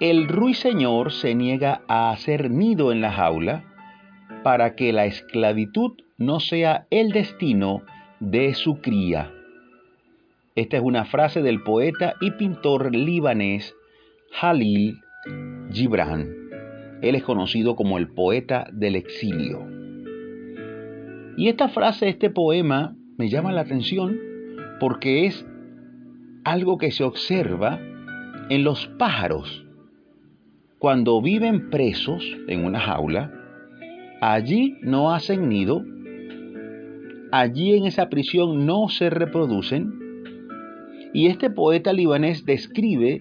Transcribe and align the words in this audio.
el 0.00 0.28
ruiseñor 0.28 1.10
se 1.10 1.34
niega 1.34 1.80
a 1.88 2.10
hacer 2.10 2.50
nido 2.50 2.92
en 2.92 3.00
la 3.00 3.12
jaula 3.12 3.64
para 4.42 4.74
que 4.74 4.92
la 4.92 5.06
esclavitud 5.06 5.92
no 6.18 6.38
sea 6.38 6.86
el 6.90 7.12
destino 7.12 7.82
de 8.20 8.52
su 8.54 8.80
cría. 8.82 9.32
Esta 10.54 10.76
es 10.76 10.82
una 10.82 11.06
frase 11.06 11.42
del 11.42 11.62
poeta 11.62 12.14
y 12.20 12.32
pintor 12.32 12.94
libanés 12.94 13.74
Halil 14.40 15.00
Gibran. 15.72 16.28
Él 17.00 17.14
es 17.14 17.22
conocido 17.22 17.74
como 17.74 17.96
el 17.96 18.08
poeta 18.08 18.66
del 18.72 18.96
exilio. 18.96 19.66
Y 21.38 21.48
esta 21.48 21.68
frase, 21.68 22.08
este 22.08 22.30
poema, 22.30 22.96
me 23.16 23.28
llama 23.28 23.52
la 23.52 23.62
atención 23.62 24.18
porque 24.78 25.26
es 25.26 25.46
algo 26.44 26.76
que 26.76 26.90
se 26.90 27.04
observa 27.04 27.78
en 28.48 28.62
los 28.62 28.86
pájaros. 28.98 29.65
Cuando 30.78 31.20
viven 31.22 31.70
presos 31.70 32.24
en 32.48 32.64
una 32.64 32.80
jaula, 32.80 33.32
allí 34.20 34.78
no 34.82 35.12
hacen 35.12 35.48
nido, 35.48 35.84
allí 37.32 37.76
en 37.76 37.86
esa 37.86 38.08
prisión 38.08 38.66
no 38.66 38.88
se 38.88 39.10
reproducen. 39.10 39.92
Y 41.12 41.26
este 41.28 41.50
poeta 41.50 41.92
libanés 41.92 42.44
describe 42.44 43.20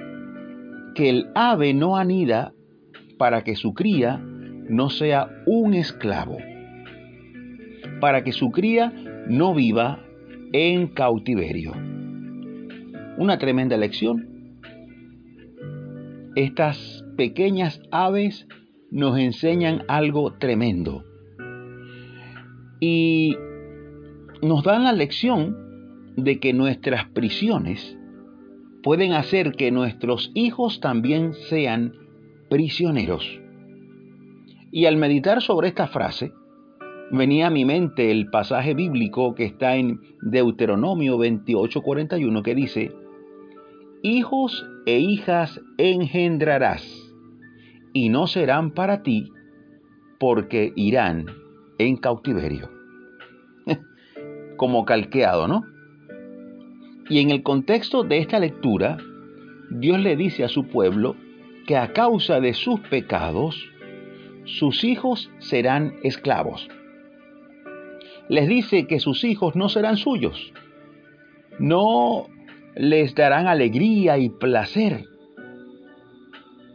que 0.95 1.09
el 1.09 1.27
ave 1.35 1.73
no 1.73 1.97
anida 1.97 2.53
para 3.17 3.43
que 3.43 3.55
su 3.55 3.73
cría 3.73 4.17
no 4.17 4.89
sea 4.89 5.29
un 5.45 5.73
esclavo 5.73 6.37
para 7.99 8.23
que 8.23 8.31
su 8.31 8.51
cría 8.51 8.93
no 9.27 9.53
viva 9.53 9.99
en 10.53 10.87
cautiverio. 10.87 11.73
Una 13.17 13.37
tremenda 13.37 13.77
lección. 13.77 14.34
Estas 16.35 17.05
pequeñas 17.15 17.81
aves 17.91 18.45
nos 18.91 19.17
enseñan 19.17 19.83
algo 19.87 20.33
tremendo. 20.33 21.05
Y 22.81 23.37
nos 24.41 24.63
dan 24.63 24.83
la 24.83 24.91
lección 24.91 26.13
de 26.17 26.39
que 26.41 26.51
nuestras 26.51 27.05
prisiones 27.09 27.97
pueden 28.83 29.13
hacer 29.13 29.53
que 29.53 29.71
nuestros 29.71 30.31
hijos 30.33 30.81
también 30.81 31.33
sean 31.33 31.93
prisioneros. 32.49 33.39
Y 34.71 34.87
al 34.87 34.97
meditar 34.97 35.41
sobre 35.41 35.69
esta 35.69 35.87
frase, 35.87 36.33
venía 37.11 37.47
a 37.47 37.49
mi 37.49 37.63
mente 37.63 38.11
el 38.11 38.29
pasaje 38.29 38.73
bíblico 38.73 39.35
que 39.35 39.45
está 39.45 39.77
en 39.77 40.01
Deuteronomio 40.21 41.17
28:41 41.17 42.43
que 42.43 42.55
dice, 42.55 42.91
Hijos 44.03 44.67
e 44.85 44.99
hijas 44.99 45.61
engendrarás, 45.77 46.85
y 47.93 48.09
no 48.09 48.27
serán 48.27 48.71
para 48.71 49.03
ti, 49.03 49.31
porque 50.19 50.73
irán 50.75 51.25
en 51.77 51.97
cautiverio. 51.97 52.69
Como 54.57 54.85
calqueado, 54.85 55.47
¿no? 55.47 55.63
Y 57.09 57.19
en 57.19 57.31
el 57.31 57.43
contexto 57.43 58.03
de 58.03 58.19
esta 58.19 58.39
lectura, 58.39 58.97
Dios 59.69 59.99
le 59.99 60.15
dice 60.15 60.43
a 60.43 60.47
su 60.47 60.67
pueblo 60.67 61.15
que 61.67 61.77
a 61.77 61.93
causa 61.93 62.39
de 62.39 62.53
sus 62.53 62.79
pecados, 62.81 63.69
sus 64.45 64.83
hijos 64.83 65.31
serán 65.39 65.95
esclavos 66.03 66.69
les 68.27 68.47
dice 68.47 68.87
que 68.87 68.99
sus 68.99 69.23
hijos 69.23 69.55
no 69.55 69.69
serán 69.69 69.97
suyos, 69.97 70.53
no 71.59 72.27
les 72.75 73.15
darán 73.15 73.47
alegría 73.47 74.17
y 74.17 74.29
placer. 74.29 75.05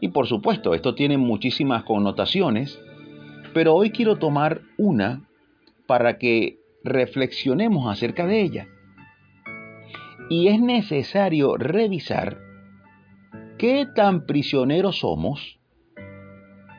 Y 0.01 0.09
por 0.09 0.27
supuesto, 0.27 0.75
esto 0.75 0.95
tiene 0.95 1.19
muchísimas 1.19 1.85
connotaciones, 1.85 2.81
pero 3.53 3.75
hoy 3.75 3.91
quiero 3.91 4.17
tomar 4.17 4.63
una 4.79 5.29
para 5.87 6.19
que 6.19 6.59
reflexionemos 6.83 7.91
acerca 7.91 8.27
de 8.27 8.41
ella. 8.41 8.69
Y 10.31 10.49
es 10.49 10.61
necesario 10.61 11.57
revisar 11.57 12.39
qué 13.59 13.87
tan 13.95 14.27
prisioneros 14.27 15.01
somos 15.01 15.59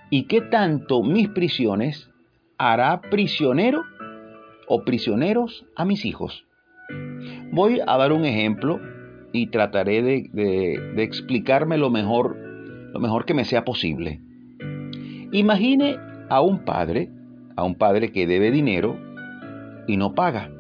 y 0.10 0.24
qué 0.24 0.42
tanto 0.42 1.04
mis 1.04 1.30
prisiones 1.30 2.10
hará 2.58 3.02
prisionero 3.02 3.84
o 4.68 4.84
prisioneros 4.84 5.66
a 5.76 5.86
mis 5.86 6.06
hijos. 6.06 6.46
Voy 7.52 7.82
a 7.86 7.98
dar 7.98 8.14
un 8.14 8.26
ejemplo 8.26 8.80
y 9.34 9.48
trataré 9.48 10.02
de, 10.02 10.94
explicarme 10.98 11.78
lo 11.78 11.90
mejor, 11.90 12.38
lo 12.94 13.00
mejor 13.00 13.26
que 13.26 13.34
me 13.34 13.46
sea 13.46 13.64
posible. 13.64 14.20
Imagine 15.32 15.98
a 16.30 16.42
un 16.42 16.66
padre, 16.66 17.10
a 17.56 17.64
un 17.64 17.76
padre 17.76 18.12
que 18.12 18.28
debe 18.28 18.52
dinero 18.52 18.98
y 19.88 19.98
no 19.98 20.14
paga. 20.14 20.52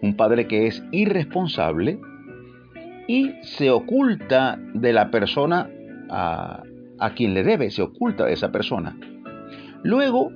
Un 0.00 0.16
padre 0.16 0.46
que 0.46 0.66
es 0.66 0.84
irresponsable 0.92 1.98
y 3.08 3.32
se 3.42 3.70
oculta 3.70 4.58
de 4.74 4.92
la 4.92 5.10
persona 5.10 5.68
a, 6.10 6.62
a 6.98 7.10
quien 7.14 7.34
le 7.34 7.42
debe, 7.42 7.70
se 7.70 7.82
oculta 7.82 8.26
de 8.26 8.34
esa 8.34 8.52
persona. 8.52 8.96
Luego 9.82 10.30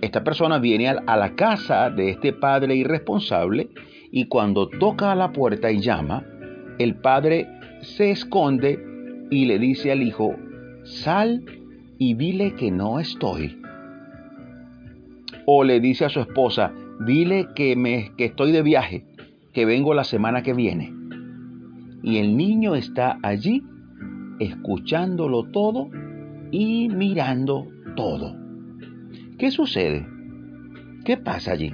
esta 0.00 0.24
persona 0.24 0.58
viene 0.58 0.88
a 0.88 1.16
la 1.16 1.34
casa 1.34 1.90
de 1.90 2.10
este 2.10 2.32
padre 2.32 2.74
irresponsable 2.74 3.68
y 4.12 4.26
cuando 4.26 4.68
toca 4.68 5.12
a 5.12 5.16
la 5.16 5.32
puerta 5.32 5.70
y 5.70 5.80
llama, 5.80 6.24
el 6.78 6.96
padre 6.96 7.48
se 7.82 8.10
esconde 8.10 8.78
y 9.30 9.46
le 9.46 9.58
dice 9.58 9.92
al 9.92 10.02
hijo, 10.02 10.36
sal 10.84 11.44
y 11.98 12.14
dile 12.14 12.54
que 12.54 12.70
no 12.70 12.98
estoy. 12.98 13.60
O 15.46 15.64
le 15.64 15.80
dice 15.80 16.04
a 16.04 16.08
su 16.08 16.20
esposa, 16.20 16.72
dile 17.06 17.48
que, 17.54 17.76
me, 17.76 18.12
que 18.16 18.26
estoy 18.26 18.52
de 18.52 18.62
viaje, 18.62 19.04
que 19.52 19.64
vengo 19.64 19.94
la 19.94 20.04
semana 20.04 20.42
que 20.42 20.54
viene. 20.54 20.92
Y 22.02 22.18
el 22.18 22.36
niño 22.36 22.74
está 22.74 23.18
allí 23.22 23.62
escuchándolo 24.38 25.44
todo 25.44 25.90
y 26.50 26.88
mirando 26.88 27.68
todo. 27.94 28.36
¿Qué 29.38 29.50
sucede? 29.50 30.06
¿Qué 31.04 31.16
pasa 31.16 31.52
allí? 31.52 31.72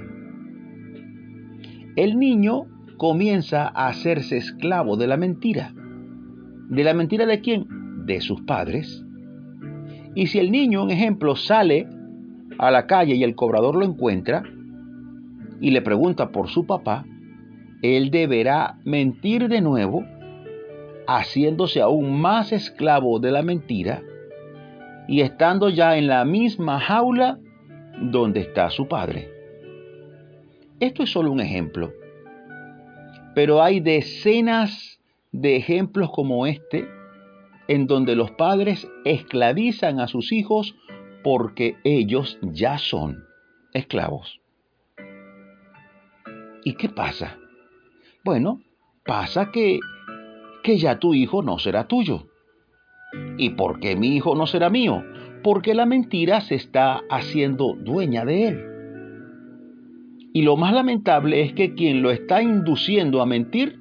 El 1.97 2.19
niño 2.19 2.67
comienza 2.97 3.63
a 3.67 3.87
hacerse 3.87 4.37
esclavo 4.37 4.97
de 4.97 5.07
la 5.07 5.17
mentira. 5.17 5.73
¿De 6.69 6.83
la 6.83 6.93
mentira 6.93 7.25
de 7.25 7.41
quién? 7.41 7.65
De 8.05 8.21
sus 8.21 8.41
padres. 8.41 9.03
Y 10.13 10.27
si 10.27 10.37
el 10.37 10.51
niño, 10.51 10.83
un 10.83 10.91
ejemplo, 10.91 11.35
sale 11.35 11.87
a 12.59 12.69
la 12.69 12.85
calle 12.85 13.15
y 13.15 13.23
el 13.23 13.33
cobrador 13.33 13.75
lo 13.75 13.83
encuentra 13.83 14.43
y 15.59 15.71
le 15.71 15.81
pregunta 15.81 16.29
por 16.31 16.49
su 16.49 16.67
papá, 16.67 17.03
él 17.81 18.11
deberá 18.11 18.77
mentir 18.85 19.49
de 19.49 19.61
nuevo, 19.61 20.05
haciéndose 21.07 21.81
aún 21.81 22.21
más 22.21 22.51
esclavo 22.51 23.17
de 23.19 23.31
la 23.31 23.41
mentira 23.41 24.03
y 25.07 25.21
estando 25.21 25.69
ya 25.69 25.97
en 25.97 26.05
la 26.05 26.25
misma 26.25 26.79
jaula 26.79 27.39
donde 27.99 28.41
está 28.41 28.69
su 28.69 28.87
padre. 28.87 29.36
Esto 30.79 31.03
es 31.03 31.11
solo 31.11 31.31
un 31.31 31.39
ejemplo, 31.39 31.93
pero 33.35 33.61
hay 33.61 33.79
decenas 33.79 34.99
de 35.31 35.55
ejemplos 35.55 36.11
como 36.11 36.45
este 36.45 36.87
en 37.67 37.87
donde 37.87 38.15
los 38.15 38.31
padres 38.31 38.87
esclavizan 39.03 39.99
a 39.99 40.07
sus 40.07 40.31
hijos 40.31 40.75
porque 41.23 41.77
ellos 41.83 42.37
ya 42.41 42.77
son 42.77 43.25
esclavos. 43.73 44.39
¿Y 46.63 46.73
qué 46.73 46.89
pasa? 46.89 47.37
Bueno, 48.23 48.61
pasa 49.05 49.51
que, 49.51 49.79
que 50.63 50.77
ya 50.77 50.99
tu 50.99 51.13
hijo 51.13 51.41
no 51.41 51.59
será 51.59 51.87
tuyo. 51.87 52.27
¿Y 53.37 53.51
por 53.51 53.79
qué 53.79 53.95
mi 53.95 54.15
hijo 54.15 54.35
no 54.35 54.47
será 54.47 54.69
mío? 54.69 55.03
porque 55.43 55.73
la 55.73 55.85
mentira 55.85 56.41
se 56.41 56.55
está 56.55 57.03
haciendo 57.09 57.73
dueña 57.79 58.25
de 58.25 58.47
él. 58.47 58.76
Y 60.37 60.43
lo 60.43 60.55
más 60.55 60.71
lamentable 60.71 61.41
es 61.41 61.53
que 61.53 61.73
quien 61.73 62.03
lo 62.03 62.11
está 62.11 62.43
induciendo 62.43 63.23
a 63.23 63.25
mentir 63.25 63.79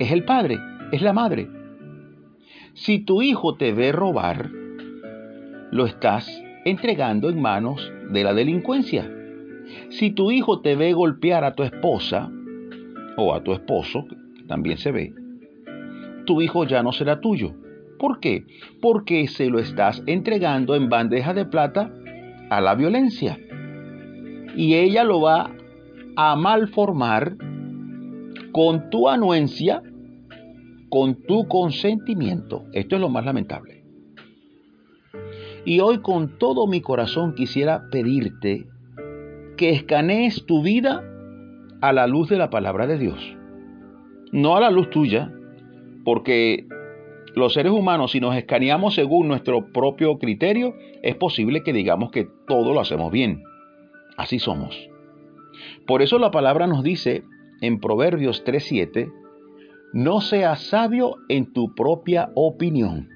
es 0.00 0.10
el 0.10 0.24
padre, 0.24 0.58
es 0.90 1.02
la 1.02 1.12
madre. 1.12 1.50
Si 2.72 3.00
tu 3.00 3.20
hijo 3.20 3.56
te 3.56 3.72
ve 3.72 3.92
robar, 3.92 4.48
lo 5.70 5.84
estás 5.84 6.42
entregando 6.64 7.28
en 7.28 7.42
manos 7.42 7.92
de 8.08 8.24
la 8.24 8.32
delincuencia. 8.32 9.06
Si 9.90 10.12
tu 10.12 10.30
hijo 10.30 10.62
te 10.62 10.76
ve 10.76 10.94
golpear 10.94 11.44
a 11.44 11.52
tu 11.52 11.62
esposa 11.62 12.32
o 13.18 13.34
a 13.34 13.44
tu 13.44 13.52
esposo, 13.52 14.06
también 14.46 14.78
se 14.78 14.92
ve, 14.92 15.12
tu 16.24 16.40
hijo 16.40 16.64
ya 16.64 16.82
no 16.82 16.92
será 16.92 17.20
tuyo 17.20 17.52
¿Por 17.98 18.18
qué? 18.18 18.46
Porque 18.80 19.28
se 19.28 19.50
lo 19.50 19.58
estás 19.58 20.02
entregando 20.06 20.74
en 20.74 20.88
bandeja 20.88 21.34
de 21.34 21.44
plata 21.44 21.92
a 22.48 22.62
la 22.62 22.74
violencia. 22.74 23.38
Y 24.56 24.74
ella 24.74 25.04
lo 25.04 25.20
va 25.20 25.52
a 26.16 26.34
malformar 26.34 27.36
con 28.52 28.90
tu 28.90 29.08
anuencia 29.08 29.82
con 30.88 31.14
tu 31.22 31.46
consentimiento. 31.48 32.64
Esto 32.72 32.96
es 32.96 33.00
lo 33.00 33.08
más 33.08 33.24
lamentable. 33.24 33.82
Y 35.64 35.80
hoy 35.80 35.98
con 35.98 36.38
todo 36.38 36.66
mi 36.66 36.80
corazón 36.80 37.34
quisiera 37.34 37.84
pedirte 37.90 38.66
que 39.56 39.70
escanees 39.70 40.46
tu 40.46 40.62
vida 40.62 41.02
a 41.80 41.92
la 41.92 42.06
luz 42.06 42.28
de 42.28 42.38
la 42.38 42.50
palabra 42.50 42.86
de 42.86 42.98
Dios. 42.98 43.36
No 44.32 44.56
a 44.56 44.60
la 44.60 44.70
luz 44.70 44.90
tuya, 44.90 45.32
porque 46.04 46.66
los 47.34 47.52
seres 47.52 47.72
humanos, 47.72 48.12
si 48.12 48.20
nos 48.20 48.36
escaneamos 48.36 48.94
según 48.94 49.28
nuestro 49.28 49.72
propio 49.72 50.18
criterio, 50.18 50.74
es 51.02 51.16
posible 51.16 51.62
que 51.62 51.72
digamos 51.72 52.10
que 52.10 52.28
todo 52.46 52.72
lo 52.72 52.80
hacemos 52.80 53.10
bien. 53.10 53.42
Así 54.16 54.38
somos. 54.38 54.88
Por 55.86 56.02
eso 56.02 56.18
la 56.18 56.30
palabra 56.30 56.66
nos 56.66 56.82
dice 56.82 57.24
en 57.60 57.80
Proverbios 57.80 58.44
3:7, 58.44 59.12
no 59.92 60.20
seas 60.20 60.62
sabio 60.62 61.16
en 61.28 61.52
tu 61.52 61.74
propia 61.74 62.30
opinión. 62.34 63.08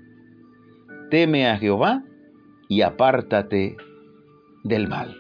Teme 1.11 1.49
a 1.49 1.59
Jehová 1.59 2.05
y 2.69 2.83
apártate 2.83 3.77
del 4.63 4.89
mal. 4.89 5.17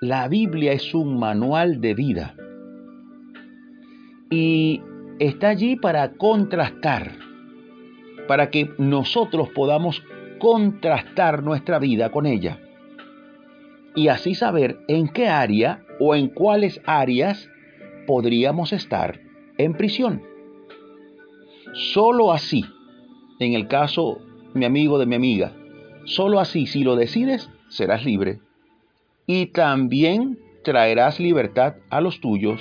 La 0.00 0.28
Biblia 0.28 0.72
es 0.72 0.94
un 0.94 1.18
manual 1.18 1.80
de 1.80 1.94
vida 1.94 2.34
y 4.30 4.80
está 5.18 5.48
allí 5.50 5.76
para 5.76 6.12
contrastar 6.12 7.12
para 8.26 8.50
que 8.50 8.70
nosotros 8.78 9.48
podamos 9.50 10.02
contrastar 10.38 11.42
nuestra 11.42 11.78
vida 11.78 12.10
con 12.10 12.26
ella 12.26 12.60
y 13.98 14.06
así 14.06 14.36
saber 14.36 14.78
en 14.86 15.08
qué 15.08 15.26
área 15.28 15.84
o 15.98 16.14
en 16.14 16.28
cuáles 16.28 16.80
áreas 16.86 17.50
podríamos 18.06 18.72
estar 18.72 19.20
en 19.58 19.74
prisión. 19.74 20.22
Solo 21.72 22.32
así, 22.32 22.64
en 23.40 23.54
el 23.54 23.66
caso, 23.66 24.20
mi 24.54 24.64
amigo 24.64 25.00
de 25.00 25.06
mi 25.06 25.16
amiga, 25.16 25.52
solo 26.04 26.38
así, 26.38 26.68
si 26.68 26.84
lo 26.84 26.94
decides, 26.94 27.50
serás 27.70 28.04
libre 28.04 28.38
y 29.26 29.46
también 29.46 30.38
traerás 30.62 31.18
libertad 31.18 31.74
a 31.90 32.00
los 32.00 32.20
tuyos 32.20 32.60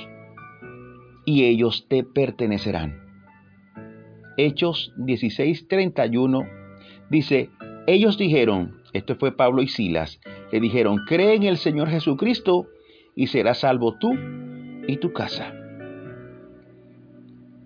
y 1.24 1.44
ellos 1.44 1.86
te 1.88 2.04
pertenecerán. 2.04 3.00
Hechos 4.38 4.92
16:31, 4.98 6.50
dice, 7.12 7.52
ellos 7.86 8.18
dijeron, 8.18 8.77
esto 8.94 9.16
fue 9.16 9.36
Pablo 9.36 9.62
y 9.62 9.68
Silas, 9.68 10.20
le 10.52 10.60
dijeron, 10.60 11.00
cree 11.08 11.36
en 11.36 11.44
el 11.44 11.58
Señor 11.58 11.90
Jesucristo 11.90 12.68
y 13.16 13.28
serás 13.28 13.60
salvo 13.60 13.98
tú 13.98 14.14
y 14.88 14.98
tu 14.98 15.14
casa. 15.14 15.54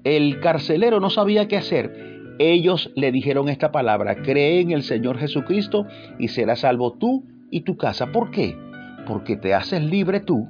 El 0.03 0.39
carcelero 0.39 0.99
no 0.99 1.09
sabía 1.09 1.47
qué 1.47 1.57
hacer. 1.57 2.35
Ellos 2.39 2.91
le 2.95 3.11
dijeron 3.11 3.49
esta 3.49 3.71
palabra, 3.71 4.23
cree 4.23 4.61
en 4.61 4.71
el 4.71 4.81
Señor 4.81 5.17
Jesucristo 5.19 5.85
y 6.17 6.29
serás 6.29 6.61
salvo 6.61 6.93
tú 6.93 7.23
y 7.51 7.61
tu 7.61 7.77
casa. 7.77 8.11
¿Por 8.11 8.31
qué? 8.31 8.57
Porque 9.05 9.35
te 9.35 9.53
haces 9.53 9.83
libre 9.83 10.21
tú 10.21 10.49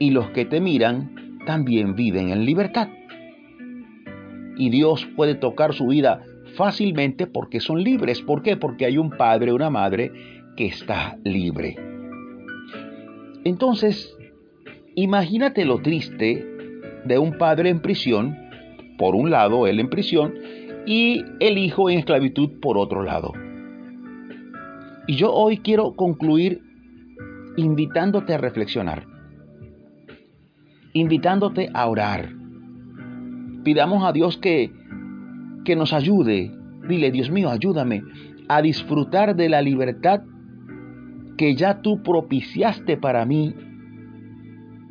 y 0.00 0.10
los 0.10 0.30
que 0.30 0.44
te 0.44 0.60
miran 0.60 1.38
también 1.46 1.94
viven 1.94 2.30
en 2.30 2.44
libertad 2.44 2.88
y 4.56 4.70
Dios 4.70 5.06
puede 5.16 5.34
tocar 5.34 5.74
su 5.74 5.86
vida 5.86 6.22
fácilmente 6.56 7.26
porque 7.26 7.60
son 7.60 7.82
libres. 7.82 8.20
¿Por 8.22 8.42
qué? 8.42 8.56
Porque 8.56 8.86
hay 8.86 8.98
un 8.98 9.10
padre, 9.10 9.52
una 9.52 9.70
madre 9.70 10.12
que 10.56 10.66
está 10.66 11.18
libre. 11.24 11.76
Entonces, 13.44 14.16
imagínate 14.94 15.64
lo 15.64 15.80
triste 15.80 16.46
de 17.04 17.18
un 17.18 17.36
padre 17.36 17.70
en 17.70 17.80
prisión, 17.80 18.36
por 18.96 19.14
un 19.14 19.30
lado 19.30 19.66
él 19.66 19.80
en 19.80 19.90
prisión, 19.90 20.34
y 20.86 21.24
el 21.40 21.58
hijo 21.58 21.90
en 21.90 21.98
esclavitud 21.98 22.60
por 22.60 22.78
otro 22.78 23.02
lado. 23.02 23.32
Y 25.06 25.16
yo 25.16 25.32
hoy 25.32 25.58
quiero 25.58 25.94
concluir 25.94 26.62
invitándote 27.56 28.34
a 28.34 28.38
reflexionar, 28.38 29.06
invitándote 30.92 31.68
a 31.74 31.86
orar 31.86 32.44
Pidamos 33.64 34.04
a 34.04 34.12
Dios 34.12 34.36
que, 34.36 34.70
que 35.64 35.76
nos 35.76 35.92
ayude. 35.92 36.52
Dile, 36.88 37.10
Dios 37.10 37.30
mío, 37.30 37.50
ayúdame 37.50 38.02
a 38.48 38.62
disfrutar 38.62 39.36
de 39.36 39.48
la 39.48 39.62
libertad 39.62 40.22
que 41.36 41.54
ya 41.54 41.80
tú 41.80 42.02
propiciaste 42.02 42.96
para 42.96 43.24
mí, 43.24 43.54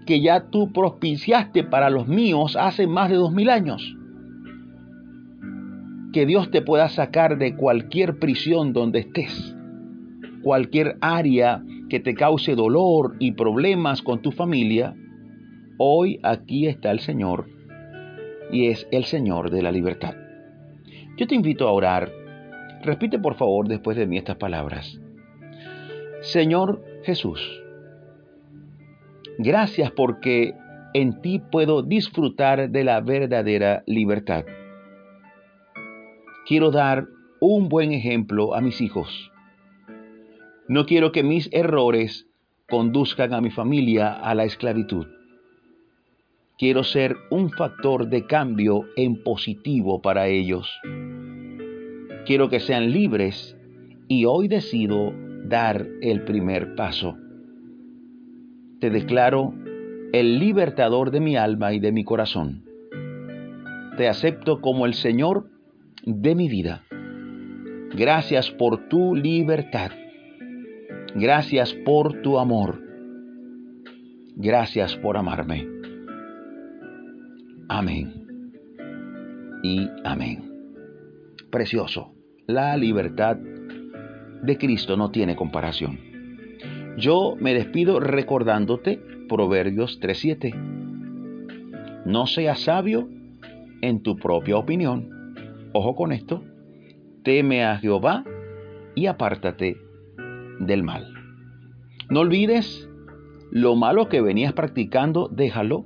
que 0.06 0.22
ya 0.22 0.50
tú 0.50 0.74
propiciaste 0.74 1.64
para 1.64 1.90
los 1.90 2.08
míos 2.08 2.58
hace 2.60 2.88
más 2.88 3.10
de 3.10 3.16
dos 3.16 3.32
mil 3.32 3.50
años. 3.50 3.96
Que 6.12 6.26
Dios 6.26 6.52
te 6.52 6.62
pueda 6.62 6.90
sacar 6.90 7.38
de 7.38 7.56
cualquier 7.56 8.20
prisión 8.20 8.74
donde 8.74 9.00
estés, 9.00 9.56
cualquier 10.44 10.98
área 11.02 11.64
que 11.90 12.00
te 12.00 12.14
cause 12.14 12.56
dolor 12.56 13.16
y 13.20 13.32
problemas 13.32 14.02
con 14.02 14.22
tu 14.22 14.32
familia. 14.32 14.96
Hoy 15.78 16.20
aquí 16.24 16.68
está 16.68 16.92
el 16.92 17.00
Señor 17.00 17.50
y 18.52 18.68
es 18.68 18.88
el 18.92 19.06
Señor 19.06 19.50
de 19.50 19.64
la 19.64 19.72
libertad. 19.72 20.23
Yo 21.18 21.28
te 21.28 21.36
invito 21.36 21.68
a 21.68 21.72
orar. 21.72 22.12
Repite 22.84 23.20
por 23.20 23.36
favor 23.36 23.68
después 23.68 23.96
de 23.96 24.08
mí 24.08 24.18
estas 24.18 24.38
palabras. 24.38 25.00
Señor 26.22 26.84
Jesús, 27.04 27.40
gracias 29.38 29.92
porque 29.92 30.54
en 30.94 31.22
ti 31.22 31.40
puedo 31.40 31.82
disfrutar 31.82 32.70
de 32.70 32.84
la 32.84 33.02
verdadera 33.02 33.84
libertad. 33.86 34.46
Quiero 36.48 36.72
dar 36.72 37.08
un 37.40 37.70
buen 37.70 37.92
ejemplo 37.92 38.56
a 38.56 38.62
mis 38.62 38.82
hijos. 38.82 39.32
No 40.68 40.86
quiero 40.86 41.12
que 41.12 41.24
mis 41.24 41.50
errores 41.52 42.28
conduzcan 42.70 43.34
a 43.34 43.42
mi 43.42 43.50
familia 43.50 44.14
a 44.14 44.34
la 44.34 44.46
esclavitud. 44.46 45.08
Quiero 46.58 46.84
ser 46.84 47.16
un 47.32 47.50
factor 47.50 48.10
de 48.10 48.28
cambio 48.28 48.86
en 48.96 49.24
positivo 49.24 50.02
para 50.02 50.28
ellos. 50.28 50.70
Quiero 52.26 52.50
que 52.50 52.60
sean 52.60 52.92
libres 52.92 53.58
y 54.08 54.26
hoy 54.26 54.48
decido 54.48 55.14
dar 55.46 55.88
el 56.02 56.24
primer 56.24 56.76
paso. 56.76 57.18
Te 58.80 58.92
declaro 58.92 59.54
el 60.14 60.38
libertador 60.38 61.10
de 61.10 61.20
mi 61.20 61.36
alma 61.36 61.74
y 61.74 61.80
de 61.80 61.92
mi 61.92 62.04
corazón. 62.04 62.64
Te 63.98 64.08
acepto 64.08 64.62
como 64.62 64.86
el 64.86 64.94
Señor 64.94 65.50
de 66.06 66.36
mi 66.36 66.50
vida. 66.50 66.84
Gracias 67.96 68.52
por 68.52 68.90
tu 68.90 69.16
libertad. 69.16 69.92
Gracias 71.16 71.74
por 71.74 72.22
tu 72.22 72.38
amor. 72.38 72.80
Gracias 74.36 74.96
por 74.98 75.18
amarme. 75.18 75.73
Amén. 77.70 78.52
Y 79.64 79.90
amén. 80.04 80.52
Precioso. 81.50 82.14
La 82.48 82.76
libertad 82.76 83.38
de 83.38 84.58
Cristo 84.58 84.98
no 84.98 85.12
tiene 85.12 85.36
comparación. 85.36 86.00
Yo 86.98 87.36
me 87.40 87.54
despido 87.54 88.00
recordándote 88.00 89.00
Proverbios 89.30 90.00
3.7. 90.02 92.04
No 92.06 92.28
seas 92.28 92.60
sabio 92.60 93.08
en 93.82 94.04
tu 94.04 94.18
propia 94.18 94.58
opinión. 94.58 95.34
Ojo 95.74 95.96
con 95.96 96.12
esto. 96.12 96.44
Teme 97.24 97.64
a 97.64 97.78
Jehová 97.78 98.26
y 98.96 99.06
apártate 99.06 99.78
del 100.60 100.84
mal. 100.84 101.08
No 102.10 102.20
olvides 102.20 102.90
lo 103.52 103.76
malo 103.76 104.10
que 104.10 104.22
venías 104.22 104.54
practicando, 104.54 105.30
déjalo 105.30 105.86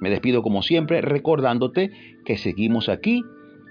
Me 0.00 0.10
despido 0.10 0.42
como 0.42 0.62
siempre 0.62 1.00
recordándote 1.00 1.90
que 2.24 2.36
seguimos 2.36 2.88
aquí 2.88 3.24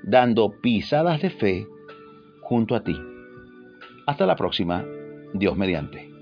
dando 0.04 0.60
pisadas 0.62 1.22
de 1.22 1.30
fe 1.30 1.68
junto 2.42 2.76
a 2.76 2.84
ti. 2.84 2.96
Hasta 4.06 4.26
la 4.26 4.36
próxima, 4.36 4.86
Dios 5.34 5.56
mediante. 5.58 6.15